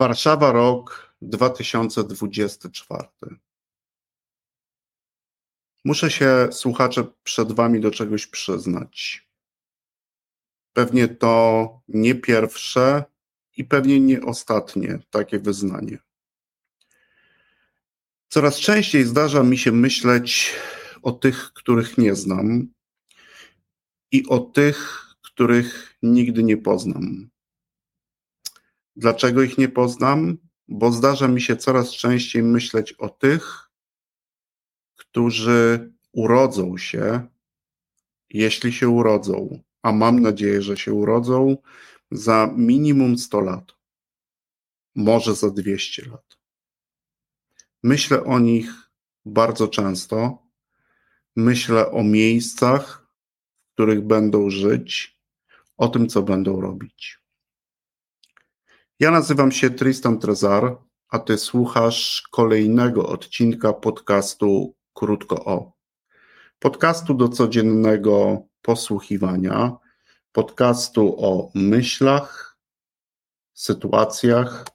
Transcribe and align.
Warszawa, 0.00 0.52
rok 0.52 1.14
2024. 1.22 3.08
Muszę 5.84 6.10
się, 6.10 6.48
słuchacze, 6.52 7.04
przed 7.22 7.52
Wami 7.52 7.80
do 7.80 7.90
czegoś 7.90 8.26
przyznać. 8.26 9.28
Pewnie 10.72 11.08
to 11.08 11.82
nie 11.88 12.14
pierwsze 12.14 13.04
i 13.56 13.64
pewnie 13.64 14.00
nie 14.00 14.22
ostatnie 14.22 14.98
takie 15.10 15.38
wyznanie. 15.38 15.98
Coraz 18.28 18.58
częściej 18.58 19.04
zdarza 19.04 19.42
mi 19.42 19.58
się 19.58 19.72
myśleć 19.72 20.54
o 21.02 21.12
tych, 21.12 21.52
których 21.52 21.98
nie 21.98 22.14
znam 22.14 22.72
i 24.12 24.26
o 24.26 24.38
tych, 24.38 25.06
których 25.22 25.98
nigdy 26.02 26.42
nie 26.42 26.56
poznam. 26.56 27.30
Dlaczego 29.00 29.42
ich 29.42 29.58
nie 29.58 29.68
poznam? 29.68 30.38
Bo 30.68 30.92
zdarza 30.92 31.28
mi 31.28 31.40
się 31.40 31.56
coraz 31.56 31.90
częściej 31.90 32.42
myśleć 32.42 32.92
o 32.92 33.08
tych, 33.08 33.70
którzy 34.96 35.92
urodzą 36.12 36.78
się, 36.78 37.26
jeśli 38.30 38.72
się 38.72 38.88
urodzą, 38.88 39.62
a 39.82 39.92
mam 39.92 40.20
nadzieję, 40.20 40.62
że 40.62 40.76
się 40.76 40.92
urodzą 40.92 41.56
za 42.10 42.52
minimum 42.56 43.18
100 43.18 43.40
lat, 43.40 43.72
może 44.94 45.34
za 45.34 45.50
200 45.50 46.06
lat. 46.06 46.38
Myślę 47.82 48.24
o 48.24 48.38
nich 48.38 48.90
bardzo 49.24 49.68
często. 49.68 50.38
Myślę 51.36 51.90
o 51.90 52.02
miejscach, 52.02 53.06
w 53.70 53.72
których 53.74 54.00
będą 54.00 54.50
żyć, 54.50 55.18
o 55.76 55.88
tym, 55.88 56.08
co 56.08 56.22
będą 56.22 56.60
robić. 56.60 57.19
Ja 59.00 59.10
nazywam 59.10 59.52
się 59.52 59.70
Tristan 59.70 60.18
Trezar, 60.18 60.76
a 61.08 61.18
ty 61.18 61.38
słuchasz 61.38 62.22
kolejnego 62.30 63.08
odcinka 63.08 63.72
podcastu 63.72 64.74
Krótko 64.94 65.44
o. 65.44 65.72
Podcastu 66.58 67.14
do 67.14 67.28
codziennego 67.28 68.42
posłuchiwania, 68.62 69.76
podcastu 70.32 71.14
o 71.18 71.50
myślach, 71.54 72.58
sytuacjach, 73.54 74.66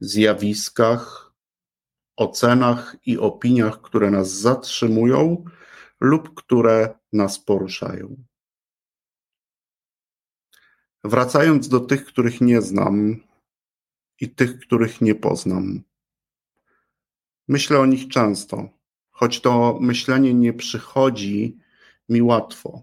zjawiskach, 0.00 1.32
ocenach 2.16 2.96
i 3.06 3.18
opiniach, 3.18 3.80
które 3.80 4.10
nas 4.10 4.30
zatrzymują 4.30 5.44
lub 6.00 6.34
które 6.34 6.98
nas 7.12 7.38
poruszają. 7.38 8.16
Wracając 11.04 11.68
do 11.68 11.80
tych, 11.80 12.04
których 12.04 12.40
nie 12.40 12.62
znam, 12.62 13.27
i 14.20 14.28
tych, 14.28 14.58
których 14.58 15.00
nie 15.00 15.14
poznam. 15.14 15.82
Myślę 17.48 17.80
o 17.80 17.86
nich 17.86 18.08
często, 18.08 18.68
choć 19.10 19.40
to 19.40 19.78
myślenie 19.80 20.34
nie 20.34 20.52
przychodzi 20.52 21.58
mi 22.08 22.22
łatwo. 22.22 22.82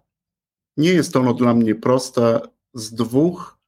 Nie 0.78 0.89
jest 0.89 1.16
ono 1.16 1.33
dla 1.33 1.53
mnie 1.53 1.75
proste 1.75 2.41
z 2.73 2.94
dwóch 2.94 3.59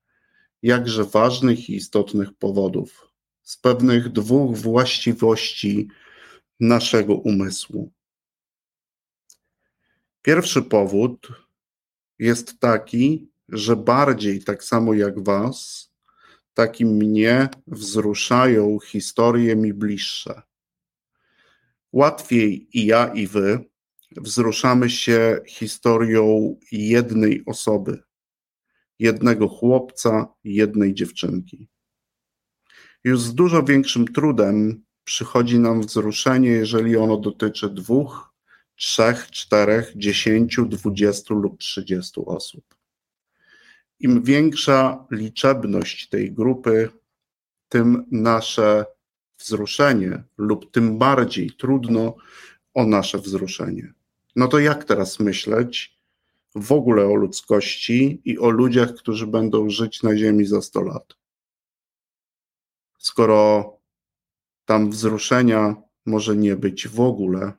jakże 0.61 1.03
ważnych 1.03 1.69
i 1.69 1.75
istotnych 1.75 2.33
powodów, 2.33 3.11
z 3.43 3.57
pewnych 3.57 4.09
dwóch 4.09 4.57
właściwości 4.57 5.87
naszego 6.59 7.15
umysłu. 7.15 7.91
Pierwszy 10.21 10.61
powód 10.61 11.27
jest 12.19 12.59
taki, 12.59 13.31
że 13.49 13.75
bardziej 13.75 14.43
tak 14.43 14.63
samo 14.63 14.93
jak 14.93 15.23
Was, 15.23 15.86
tak 16.57 16.79
i 16.79 16.85
mnie 16.85 17.49
wzruszają 17.67 18.79
historie 18.79 19.55
mi 19.55 19.73
bliższe. 19.73 20.41
Łatwiej 21.91 22.77
i 22.77 22.85
ja, 22.85 23.07
i 23.07 23.27
wy 23.27 23.59
wzruszamy 24.11 24.89
się 24.89 25.39
historią 25.47 26.55
jednej 26.71 27.43
osoby, 27.45 28.03
jednego 28.99 29.47
chłopca, 29.47 30.27
jednej 30.43 30.93
dziewczynki. 30.93 31.67
Już 33.03 33.21
z 33.21 33.35
dużo 33.35 33.63
większym 33.63 34.07
trudem 34.07 34.83
przychodzi 35.03 35.59
nam 35.59 35.81
wzruszenie, 35.81 36.49
jeżeli 36.49 36.97
ono 36.97 37.17
dotyczy 37.17 37.69
dwóch, 37.69 38.33
trzech, 38.75 39.31
czterech, 39.31 39.91
dziesięciu, 39.95 40.65
dwudziestu 40.65 41.35
lub 41.35 41.59
trzydziestu 41.59 42.29
osób. 42.29 42.76
Im 43.99 44.23
większa 44.23 45.05
liczebność 45.11 46.09
tej 46.09 46.31
grupy, 46.31 46.89
tym 47.69 48.05
nasze 48.11 48.85
wzruszenie, 49.39 50.23
lub 50.37 50.71
tym 50.71 50.97
bardziej 50.97 51.51
trudno 51.51 52.15
o 52.73 52.85
nasze 52.85 53.17
wzruszenie. 53.17 53.93
No 54.35 54.47
to 54.47 54.59
jak 54.59 54.83
teraz 54.83 55.19
myśleć 55.19 55.97
w 56.55 56.71
ogóle 56.71 57.05
o 57.05 57.15
ludzkości 57.15 58.21
i 58.25 58.39
o 58.39 58.49
ludziach, 58.49 58.95
którzy 58.95 59.27
będą 59.27 59.69
żyć 59.69 60.03
na 60.03 60.17
Ziemi 60.17 60.45
za 60.45 60.61
100 60.61 60.81
lat? 60.81 61.17
Skoro 62.97 63.73
tam 64.65 64.89
wzruszenia 64.89 65.75
może 66.05 66.35
nie 66.35 66.55
być 66.55 66.87
w 66.87 66.99
ogóle, 66.99 67.53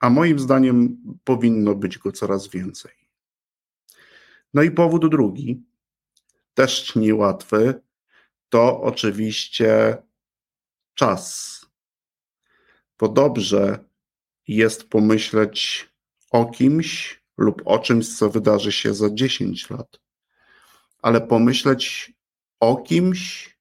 a 0.00 0.10
moim 0.10 0.38
zdaniem 0.38 0.96
powinno 1.24 1.74
być 1.74 1.98
go 1.98 2.12
coraz 2.12 2.48
więcej. 2.48 3.03
No 4.54 4.62
i 4.62 4.70
powód 4.70 5.10
drugi, 5.10 5.62
też 6.54 6.96
niełatwy, 6.96 7.80
to 8.48 8.82
oczywiście 8.82 9.96
czas. 10.94 11.60
Bo 12.98 13.08
dobrze 13.08 13.84
jest 14.48 14.88
pomyśleć 14.88 15.88
o 16.30 16.46
kimś 16.46 17.20
lub 17.36 17.62
o 17.64 17.78
czymś, 17.78 18.16
co 18.16 18.30
wydarzy 18.30 18.72
się 18.72 18.94
za 18.94 19.10
10 19.10 19.70
lat, 19.70 20.00
ale 21.02 21.20
pomyśleć 21.20 22.12
o 22.60 22.76
kimś 22.76 23.54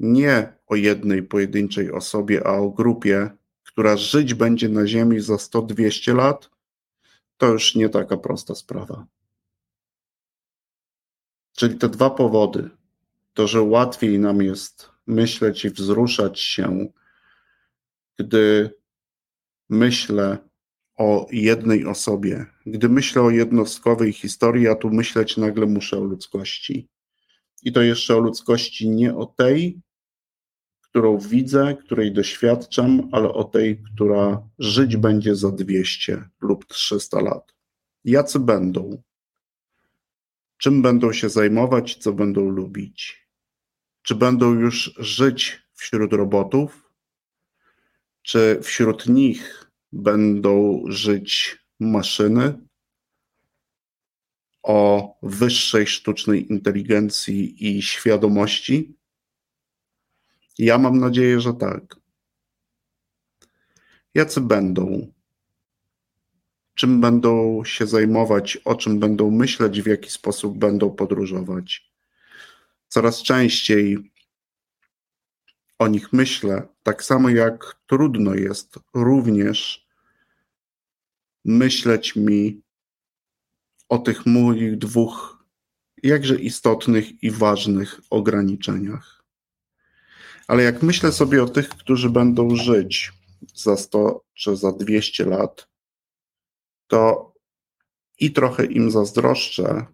nie 0.00 0.52
o 0.66 0.76
jednej 0.76 1.22
pojedynczej 1.22 1.92
osobie, 1.92 2.46
a 2.46 2.52
o 2.52 2.70
grupie, 2.70 3.30
która 3.64 3.96
żyć 3.96 4.34
będzie 4.34 4.68
na 4.68 4.86
Ziemi 4.86 5.20
za 5.20 5.34
100-200 5.34 6.14
lat, 6.14 6.50
to 7.36 7.46
już 7.46 7.74
nie 7.74 7.88
taka 7.88 8.16
prosta 8.16 8.54
sprawa. 8.54 9.06
Czyli 11.58 11.78
te 11.78 11.88
dwa 11.88 12.10
powody, 12.10 12.70
to 13.34 13.46
że 13.46 13.62
łatwiej 13.62 14.18
nam 14.18 14.42
jest 14.42 14.90
myśleć 15.06 15.64
i 15.64 15.70
wzruszać 15.70 16.40
się, 16.40 16.86
gdy 18.18 18.70
myślę 19.68 20.38
o 20.96 21.26
jednej 21.30 21.86
osobie, 21.86 22.46
gdy 22.66 22.88
myślę 22.88 23.22
o 23.22 23.30
jednostkowej 23.30 24.12
historii, 24.12 24.68
a 24.68 24.74
tu 24.74 24.90
myśleć 24.90 25.36
nagle 25.36 25.66
muszę 25.66 25.98
o 25.98 26.04
ludzkości. 26.04 26.88
I 27.62 27.72
to 27.72 27.82
jeszcze 27.82 28.16
o 28.16 28.20
ludzkości 28.20 28.90
nie 28.90 29.14
o 29.14 29.26
tej, 29.26 29.80
którą 30.80 31.18
widzę, 31.18 31.76
której 31.84 32.12
doświadczam, 32.12 33.08
ale 33.12 33.32
o 33.32 33.44
tej, 33.44 33.82
która 33.82 34.48
żyć 34.58 34.96
będzie 34.96 35.36
za 35.36 35.52
200 35.52 36.28
lub 36.40 36.66
300 36.66 37.20
lat. 37.20 37.54
Jacy 38.04 38.38
będą? 38.38 39.02
Czym 40.58 40.82
będą 40.82 41.12
się 41.12 41.28
zajmować, 41.28 41.96
co 41.96 42.12
będą 42.12 42.48
lubić. 42.48 43.28
Czy 44.02 44.14
będą 44.14 44.54
już 44.54 44.94
żyć 44.98 45.62
wśród 45.74 46.12
robotów, 46.12 46.92
czy 48.22 48.60
wśród 48.62 49.06
nich 49.06 49.70
będą 49.92 50.82
żyć 50.86 51.58
maszyny 51.80 52.58
o 54.62 55.08
wyższej 55.22 55.86
sztucznej 55.86 56.52
inteligencji 56.52 57.66
i 57.66 57.82
świadomości? 57.82 58.98
Ja 60.58 60.78
mam 60.78 60.98
nadzieję, 60.98 61.40
że 61.40 61.54
tak. 61.54 61.96
Jacy 64.14 64.40
będą 64.40 65.12
czym 66.78 67.00
będą 67.00 67.62
się 67.64 67.86
zajmować, 67.86 68.56
o 68.56 68.74
czym 68.74 68.98
będą 68.98 69.30
myśleć, 69.30 69.82
w 69.82 69.86
jaki 69.86 70.10
sposób 70.10 70.58
będą 70.58 70.90
podróżować. 70.90 71.90
Coraz 72.88 73.22
częściej 73.22 74.12
o 75.78 75.88
nich 75.88 76.12
myślę, 76.12 76.68
tak 76.82 77.04
samo 77.04 77.28
jak 77.28 77.80
trudno 77.86 78.34
jest 78.34 78.78
również 78.94 79.88
myśleć 81.44 82.16
mi 82.16 82.62
o 83.88 83.98
tych 83.98 84.26
moich 84.26 84.78
dwóch 84.78 85.44
jakże 86.02 86.36
istotnych 86.36 87.22
i 87.22 87.30
ważnych 87.30 88.00
ograniczeniach. 88.10 89.24
Ale 90.48 90.62
jak 90.62 90.82
myślę 90.82 91.12
sobie 91.12 91.42
o 91.42 91.48
tych, 91.48 91.68
którzy 91.68 92.10
będą 92.10 92.56
żyć 92.56 93.12
za 93.54 93.76
100 93.76 94.24
czy 94.34 94.56
za 94.56 94.72
200 94.72 95.24
lat, 95.24 95.68
to 96.88 97.32
i 98.20 98.32
trochę 98.32 98.64
im 98.64 98.90
zazdroszczę, 98.90 99.86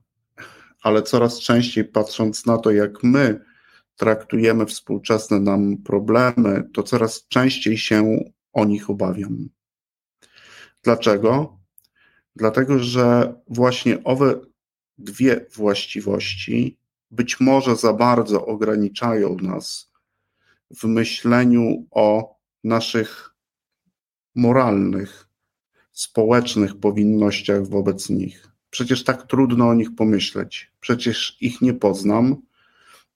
ale 0.83 1.03
coraz 1.03 1.41
częściej 1.41 1.85
patrząc 1.85 2.47
na 2.47 2.59
to, 2.59 2.71
jak 2.71 3.03
my 3.03 3.41
traktujemy 3.97 4.67
współczesne 4.67 5.41
nam 5.41 5.77
problemy, 5.77 6.71
to 6.75 6.83
coraz 6.83 7.29
częściej 7.29 7.79
się 7.79 8.19
o 8.53 8.65
nich 8.65 8.91
obawiam. 8.91 9.49
Dlaczego? 10.83 11.59
Dlatego, 12.37 12.79
że 12.79 13.35
właśnie 13.49 14.05
owe 14.05 14.41
dwie 14.99 15.47
właściwości 15.55 16.79
być 17.11 17.41
może 17.41 17.77
za 17.77 17.93
bardzo 17.93 18.47
ograniczają 18.47 19.37
nas 19.37 19.93
w 20.71 20.85
myśleniu 20.85 21.87
o 21.91 22.37
naszych 22.65 23.35
moralnych, 24.35 25.24
społecznych 25.95 26.77
powinnościach 26.77 27.69
wobec 27.69 28.11
nich. 28.11 28.49
Przecież 28.71 29.05
tak 29.05 29.27
trudno 29.27 29.69
o 29.69 29.75
nich 29.75 29.95
pomyśleć. 29.95 30.73
Przecież 30.81 31.37
ich 31.41 31.61
nie 31.61 31.75
poznam 31.75 32.37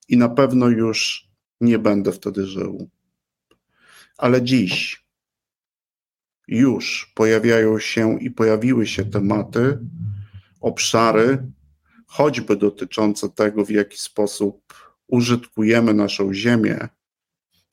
i 0.09 0.17
na 0.17 0.29
pewno 0.29 0.69
już 0.69 1.29
nie 1.61 1.79
będę 1.79 2.13
wtedy 2.13 2.47
żył. 2.47 2.91
Ale 4.19 4.43
dziś 4.43 5.05
już 6.49 7.13
pojawiają 7.15 7.79
się 7.79 8.19
i 8.21 8.31
pojawiły 8.31 8.87
się 8.87 9.05
tematy, 9.05 9.79
obszary, 10.61 11.47
choćby 12.07 12.57
dotyczące 12.57 13.29
tego, 13.29 13.65
w 13.65 13.71
jaki 13.71 13.99
sposób 13.99 14.75
użytkujemy 15.07 15.95
naszą 15.95 16.35
ziemię, 16.35 16.89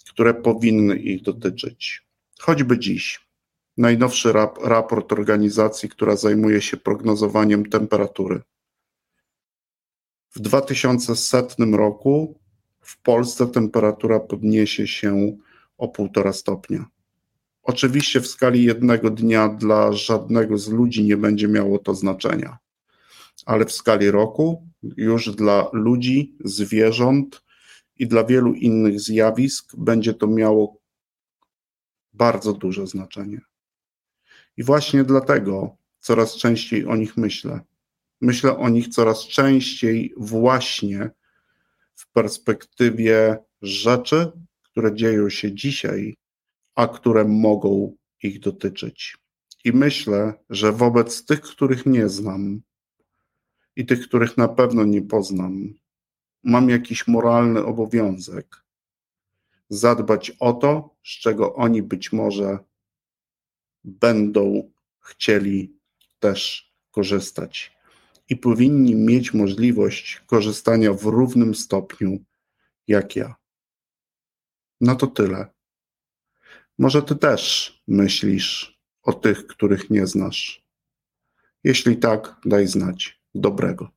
które 0.10 0.34
powinny 0.34 0.96
ich 0.98 1.22
dotyczyć. 1.22 2.08
Choćby 2.40 2.80
dziś. 2.80 3.25
Najnowszy 3.78 4.34
rap, 4.34 4.58
raport 4.64 5.12
organizacji, 5.12 5.90
która 5.90 6.16
zajmuje 6.16 6.62
się 6.62 6.78
prognozowaniem 6.78 7.66
temperatury. 7.66 8.42
W 10.36 10.40
2100 10.40 11.66
roku 11.66 12.40
w 12.82 13.02
Polsce 13.02 13.48
temperatura 13.48 14.20
podniesie 14.20 14.88
się 14.88 15.38
o 15.78 15.88
1,5 15.88 16.34
stopnia. 16.34 16.86
Oczywiście 17.64 18.22
w 18.22 18.28
skali 18.28 18.64
jednego 18.64 19.10
dnia 19.10 19.50
dla 19.50 19.94
żadnego 19.94 20.58
z 20.58 20.70
ludzi 20.70 21.04
nie 21.04 21.18
będzie 21.18 21.48
miało 21.48 21.80
to 21.80 21.96
znaczenia, 21.96 22.58
ale 23.46 23.66
w 23.66 23.72
skali 23.72 24.12
roku 24.12 24.68
już 24.98 25.36
dla 25.36 25.70
ludzi, 25.74 26.38
zwierząt 26.44 27.44
i 27.96 28.08
dla 28.08 28.24
wielu 28.24 28.54
innych 28.54 29.00
zjawisk 29.00 29.76
będzie 29.78 30.14
to 30.14 30.28
miało 30.28 30.78
bardzo 32.14 32.54
duże 32.54 32.88
znaczenie. 32.88 33.42
I 34.58 34.64
właśnie 34.64 35.04
dlatego 35.04 35.78
coraz 36.00 36.36
częściej 36.36 36.86
o 36.86 36.96
nich 36.96 37.18
myślę. 37.18 37.60
Myślę 38.22 38.58
o 38.58 38.70
nich 38.70 38.88
coraz 38.88 39.28
częściej 39.28 40.14
właśnie 40.18 41.10
w 41.96 42.12
perspektywie 42.12 43.38
rzeczy, 43.62 44.32
które 44.64 44.96
dzieją 44.96 45.30
się 45.30 45.56
dzisiaj 45.56 46.16
a 46.76 46.88
które 46.88 47.26
mogą 47.26 47.96
ich 48.24 48.40
dotyczyć. 48.40 49.18
I 49.64 49.72
myślę, 49.72 50.34
że 50.50 50.72
wobec 50.72 51.26
tych, 51.26 51.42
których 51.42 51.86
nie 51.86 52.10
znam 52.10 52.62
i 53.76 53.86
tych, 53.86 54.08
których 54.08 54.38
na 54.38 54.48
pewno 54.48 54.86
nie 54.86 55.02
poznam, 55.02 55.74
mam 56.44 56.70
jakiś 56.70 57.08
moralny 57.08 57.66
obowiązek 57.66 58.66
zadbać 59.70 60.32
o 60.40 60.54
to, 60.54 60.96
z 61.04 61.10
czego 61.10 61.56
oni 61.56 61.84
być 61.84 62.14
może 62.14 62.60
będą 63.86 64.72
chcieli 65.00 65.76
też 66.20 66.72
korzystać. 66.92 67.76
I 68.30 68.36
powinni 68.36 68.96
mieć 68.96 69.34
możliwość 69.34 70.24
korzystania 70.26 70.94
w 70.94 71.04
równym 71.04 71.56
stopniu 71.56 72.20
jak 72.88 73.16
ja. 73.16 73.36
No 74.82 74.96
to 74.96 75.08
tyle. 75.08 75.48
Może 76.78 77.02
ty 77.02 77.16
też 77.16 77.74
myślisz 77.88 78.80
o 79.04 79.14
tych, 79.14 79.48
których 79.48 79.90
nie 79.90 80.08
znasz? 80.08 80.66
Jeśli 81.64 81.98
tak, 81.98 82.36
daj 82.46 82.68
znać. 82.68 83.22
Dobrego. 83.36 83.95